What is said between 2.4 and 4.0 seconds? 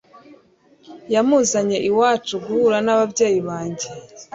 guhura n'ababyeyi banjye